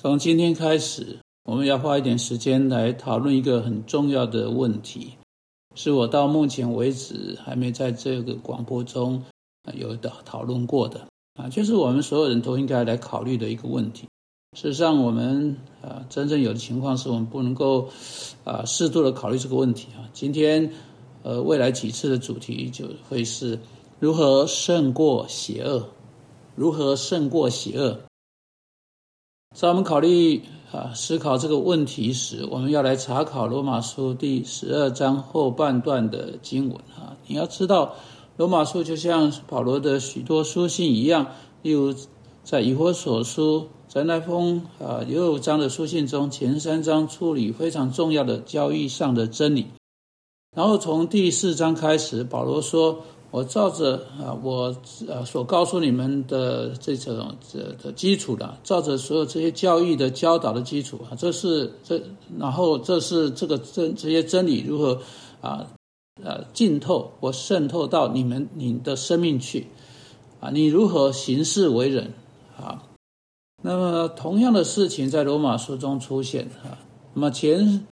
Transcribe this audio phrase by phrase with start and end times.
[0.00, 5.14] 从今天开始，我们要花一点时间来讨论一个很重要的问题，
[5.74, 9.20] 是我到目前为止还没在这个广播中
[9.74, 14.06] 有的讨论过的啊，就是我们所有人都应该来考虑的一个问题。
[14.56, 17.88] 事实上，我们啊，真正有的情况是我们不能够
[18.44, 20.06] 啊适度的考虑这个问题啊。
[20.12, 20.72] 今天
[21.24, 23.58] 呃，未来几次的主题就会是
[23.98, 25.88] 如何胜过邪恶，
[26.54, 27.98] 如何胜过邪恶。
[29.58, 30.40] 在我们考虑
[30.70, 37.16] 啊思考这个问题时，我们要来查考罗马书第十二章后半段的经文啊。
[37.26, 37.96] 你要知道，
[38.36, 41.26] 罗马书就像保罗的许多书信一样，
[41.62, 41.92] 例如
[42.44, 49.66] 在以弗所书，在那封啊六章的书信中，前三章处理非常重要的交易上的真理，
[50.56, 53.00] 然后从第四章开始，保罗说。
[53.30, 54.74] 我照着啊，我
[55.06, 62.00] 呃所告诉你们的这种这的基础的，照着所有这些教义的教导的基础啊，这是这，
[62.38, 64.98] 然后这是这个真这些真理如何
[65.42, 65.66] 啊
[66.24, 69.66] 呃浸透或渗透到你们你的生命去
[70.40, 70.48] 啊？
[70.50, 72.14] 你如何行事为人
[72.58, 72.82] 啊？
[73.62, 76.80] 那么同样的事情在罗马书中出现啊。
[77.12, 77.86] 那么前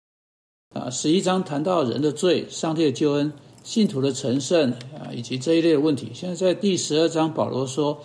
[0.72, 3.30] 啊十一章谈到人的罪，上帝的救恩。
[3.66, 7.98] 信徒的成圣啊，以及这一类的问题，现在在第十二章，保罗说：“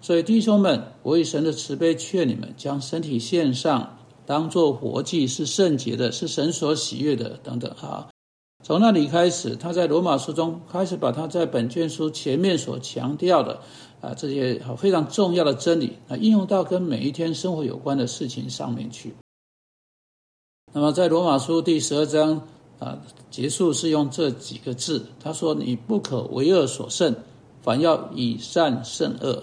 [0.00, 8.08] 所以弟兄们，我以神的慈悲劝你们，将身体献上，当作活祭，是圣洁的，是神所喜悦的。”等等哈。
[8.62, 13.60] 从那里开始，他在罗马书中开始把他在本卷书前面所强调的
[14.00, 19.12] 啊这些非常重要的真理啊应用到跟每一天生活有关的事情上面去。
[20.72, 22.46] 那么在罗马书第十二章。
[22.80, 22.98] 啊，
[23.30, 25.06] 结束是用这几个字。
[25.22, 27.14] 他说：“你不可为恶所胜，
[27.62, 29.40] 反要以善胜恶。”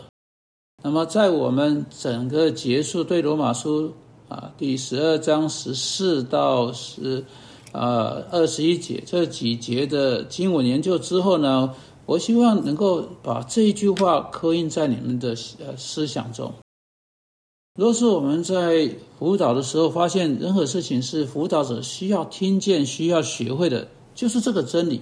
[0.84, 3.94] 那么，在我们整个结束对罗马书
[4.28, 7.24] 啊第十二章十四到十
[7.72, 11.74] 啊二十一节这几节的经文研究之后呢，
[12.06, 15.30] 我希望能够把这一句话刻印在你们的
[15.66, 16.52] 呃思想中。
[17.78, 18.90] 若是我们在
[19.20, 25.00] 辅导的时候发现任何事情是辅导者需要听见、需要学会的，就是这个真理。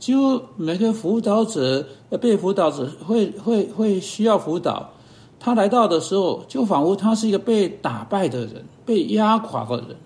[0.00, 4.90] 就每个辅导者呃、被辅导者会会会需要辅导，
[5.38, 9.96] 他来到的时候，就仿佛他是一个被打败的人、被压垮的人。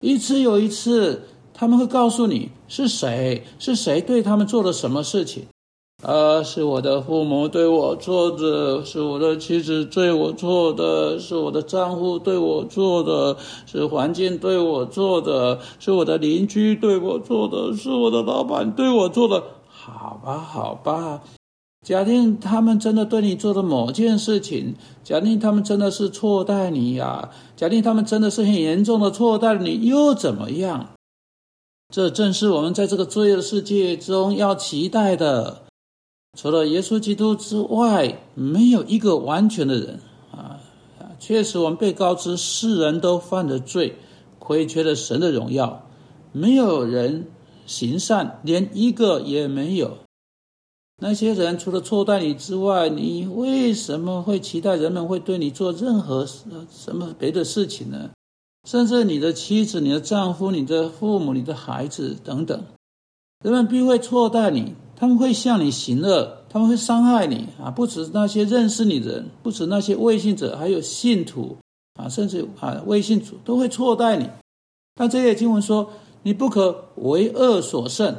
[0.00, 1.22] 一次又一次，
[1.52, 5.44] 他们会告诉你是谁，是谁对他们做了什么事情。
[6.02, 19.42] 啊，是我的父母对我做的，是我的妻子对我做的，是我的丈夫对我做的，是环境对我做的，是我的邻居对我做的，是我的老板对我做的。
[19.66, 21.22] 好吧，好吧，
[21.86, 30.90] 假定他们真的对你做的某件事情，假定他们真的是错待你呀，假定他们真的是很严重的错待你，又怎么样？
[31.90, 35.63] 这正是我们在这个罪恶世界中要期待的。
[36.36, 40.00] 除了耶稣基督之外，没有一个完全的人
[40.32, 40.60] 啊！
[41.20, 43.96] 确实，我们被告知世人都犯了罪，
[44.38, 45.86] 亏缺了神的荣耀，
[46.32, 47.28] 没有人
[47.66, 49.98] 行善，连一个也没有。
[51.00, 58.10] 那些人除了错待你之外，你为什么会期待人们会对你做任何什么别的事情呢？
[58.68, 62.64] 甚至你的妻子、你的丈夫、你的父母、你的孩子等等，
[63.44, 64.74] 人们必会错待你。
[65.04, 67.70] 他们会向你行恶，他们会伤害你啊！
[67.70, 71.58] 不止那些认识你的人，不止那些未信者，还有信徒
[72.00, 74.26] 啊，甚至啊未信主都会错待你。
[74.94, 75.90] 但这些经文说，
[76.22, 78.16] 你不可为恶所胜，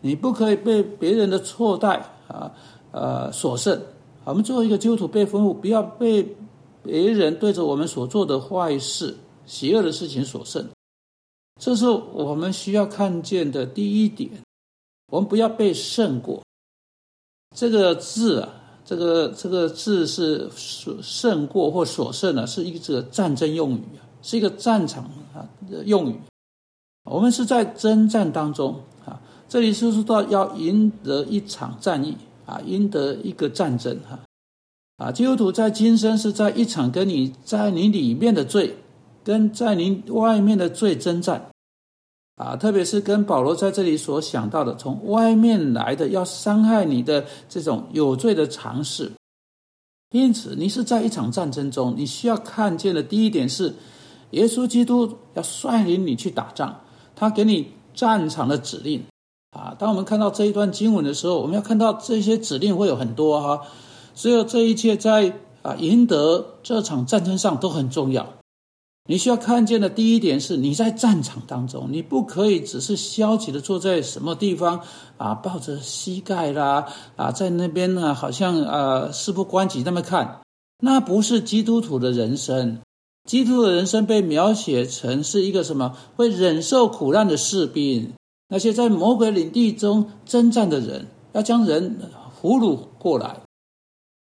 [0.00, 1.96] 你不可以被别人的错待
[2.28, 2.52] 啊
[2.92, 3.82] 呃所胜。
[4.22, 6.36] 我们作为一个基督徒被吩咐，不要被
[6.84, 10.64] 别人对着我们所做的坏事、邪恶的事情所胜。
[11.60, 14.30] 这是我们需要看见的第一点。
[15.12, 16.42] 我们不要被胜过，
[17.54, 18.48] 这个字啊，
[18.82, 25.04] 这个这个字是所胜过或所胜呢，是一个战争用语啊，是一个战场
[25.34, 26.18] 啊的用语。
[27.04, 29.20] 我们是在征战当中啊，
[29.50, 32.16] 这里是说到要赢得一场战役
[32.46, 34.18] 啊，赢得一个战争哈
[34.96, 35.12] 啊。
[35.12, 38.78] 基督徒在今生是在一场跟你在你里面的罪，
[39.22, 41.51] 跟在你外面的罪征战。
[42.36, 49.12] 啊，特别是跟保罗在这里所想到的，从外面来的要伤害你的这种有罪的尝试。
[50.10, 53.74] 因此，你是在一场战争中，你需要看见的第一点是，
[54.30, 56.80] 耶稣基督要率领你去打仗，
[57.14, 59.04] 他给你战场的指令。
[59.50, 63.66] 啊，当我们看到这一段经文的时候，我们要看到这些指令会有很多哈，
[64.14, 68.32] 所有这一切在啊赢得这场战争上都很重要。
[69.08, 74.80] 你需要看见的第一点是，你在战场当中，你不可以只是消极的坐在什么地方
[75.16, 80.42] 啊，抱着膝盖啦啊，在那边呢，好像呃事不关己那么看，
[80.78, 82.78] 那不是基督徒的人生。
[83.28, 85.96] 基督的人生被描写成是一个什么？
[86.14, 88.12] 会忍受苦难的士兵，
[88.48, 91.98] 那些在魔鬼领地中征战的人，要将人
[92.40, 93.40] 俘虏过来。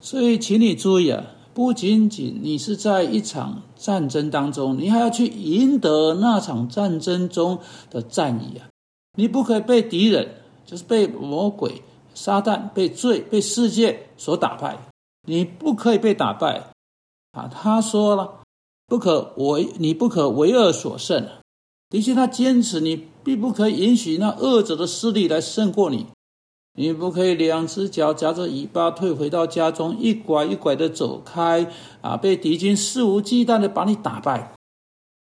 [0.05, 1.25] 所以，请你注意啊。
[1.55, 7.61] 不仅仅你是在一场战争当中，你还要去赢得那场战争中
[7.91, 8.67] 的战役啊！
[9.17, 10.29] 你不可以被敌人，
[10.67, 14.77] 就是被魔鬼、撒旦、被罪、被世界所打败。
[15.29, 16.73] 你不可以被打败
[17.33, 17.49] 啊！
[17.49, 18.41] 他说了，
[18.87, 21.27] 不可为，你不可为恶所胜。
[21.89, 26.07] 的确，他坚持你必不可以允许那恶者的势力来胜过你。
[26.77, 32.17] 你不可以两只脚夹着尾巴退回到家中，一拐一拐的走开啊！
[32.17, 34.53] 被敌军肆无忌惮的把你打败。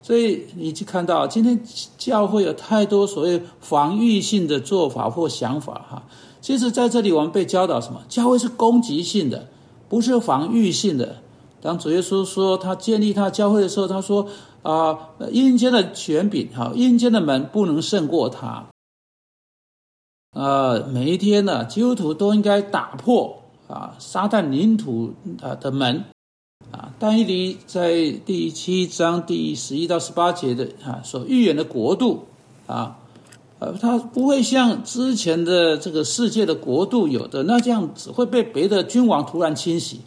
[0.03, 1.61] 所以你就看到今天
[1.99, 6.05] 教会有太多所谓防御性的做法或想法哈。
[6.41, 8.01] 其实在这里我们被教导什么？
[8.09, 9.49] 教会是攻击性的，
[9.91, 11.17] 不是防御性的。
[11.61, 14.27] 当主耶稣说他建立他教会的时候，他说
[14.63, 18.67] 啊，阴间的权柄哈，阴间的门不能胜过他。
[20.37, 26.05] 呃，每一天呢，基督徒都应该打破啊撒旦领土啊的门
[26.71, 26.93] 啊。
[26.99, 32.27] 但以理在第七章第十一到十八节的啊所预言的国度
[32.67, 32.99] 啊，
[33.61, 40.03] 呃，他不会像之前的这个世界的国度有的那这样子会被别的君王突然侵袭。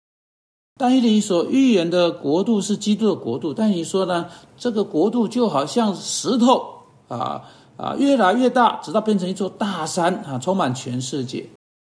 [0.79, 4.27] 但以理所预言的国度是基督的国度，但你说呢？
[4.59, 6.67] 这个国度就好像石头
[7.07, 7.49] 啊。
[7.81, 11.47] 啊，越来越大，直到变成一座大山啊，充满全世界。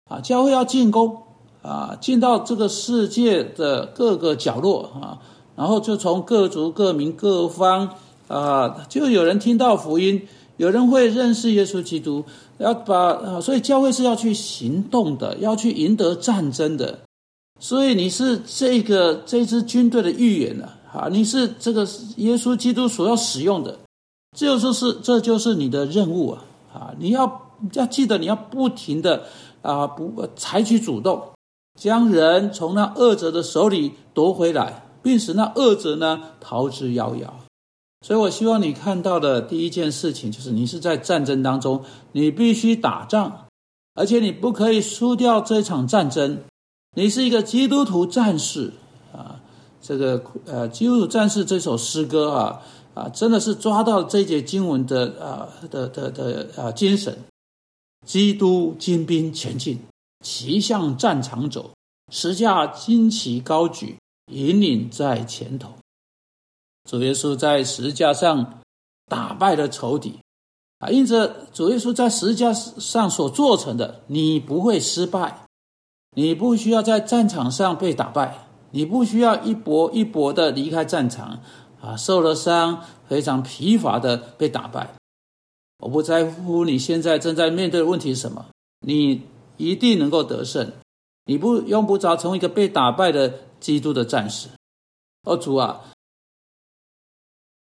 [0.10, 1.18] 啊，教会要进攻
[1.62, 5.20] 啊，进到这个世界的各个角落啊，
[5.58, 7.90] 然后就从各族、各民、各方
[8.30, 10.26] 啊，就有人听到福音，
[10.56, 12.24] 有人会认识耶稣基督。
[12.60, 17.00] 要把啊，所以教会是要去行动的，要去赢得战争的。
[17.60, 20.70] 所以你是这个这支军队的预言呢？
[20.94, 21.82] 啊，你是这个
[22.18, 23.78] 耶稣基督所要使用的。
[24.34, 26.44] 这就是这就是你的任务啊！
[26.74, 29.24] 啊，你要要记得，你要不停的
[29.62, 31.22] 啊，不采取主动，
[31.80, 37.28] 将人从那恶者的手里夺回来，并使那恶者呢逃之夭夭。
[38.06, 43.46] 所以我希望你看到的第一件事情，就是你是在战争当中，你必须打仗，
[43.94, 46.40] 而且你不可以输掉这场战争。
[46.96, 48.74] 你是一个基督徒战士！
[49.84, 52.64] 这个呃，基督战士这首诗歌啊。
[52.96, 57.18] 啊，真的是抓到这节经文的啊的的的啊精神。
[58.06, 59.80] 基督精兵前进，
[60.24, 61.72] 骑向战场走，
[62.12, 63.98] 十架旌旗高举，
[64.32, 65.70] 引领在前头。
[66.88, 68.60] 主耶稣在十架上
[69.08, 70.20] 打败了仇敌
[70.78, 75.48] 啊，因着主耶稣在十架上所做成的，你不会失败，
[76.16, 81.40] 你不需要在战场上被打败，你不需要一搏一搏的离开战场。
[81.84, 84.96] 啊，受了伤，非常疲乏的被打败。
[85.80, 88.46] 我不在乎你现在正在面对的问题是什么，
[88.88, 89.24] 你
[89.58, 90.72] 一定能够得胜。
[91.26, 94.48] 你不用不着成为一个被打败的基督的战士。
[95.24, 95.82] 哦，主啊，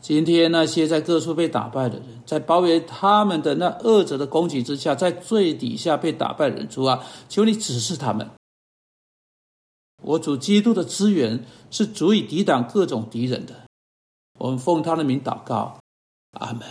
[0.02, 8.29] 今天那些在各处被打败的人，在包围他们的那恶者的攻击之下，在最底下被打败的人，主啊，求你指示他们。
[10.02, 13.64] 我主基督的资源是足以抵挡各种敌人的。
[14.38, 15.78] 我们奉他的名祷告，
[16.32, 16.62] 阿门。